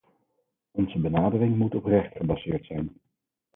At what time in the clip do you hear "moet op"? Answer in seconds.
1.57-1.85